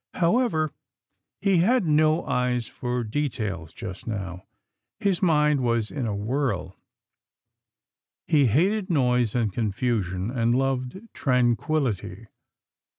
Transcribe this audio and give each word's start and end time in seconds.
However 0.15 0.71
he 1.41 1.57
had 1.57 1.85
no 1.85 2.25
eyes 2.25 2.65
for 2.65 3.03
details 3.03 3.71
just 3.71 4.07
now. 4.07 4.47
His 4.99 5.21
mind 5.21 5.61
was 5.61 5.91
in 5.91 6.07
a 6.07 6.15
whirl. 6.15 6.75
He 8.25 8.47
hated 8.47 8.89
noise 8.89 9.35
and 9.35 9.53
confusion, 9.53 10.31
and 10.31 10.55
loved 10.55 10.99
tranquillity. 11.13 12.25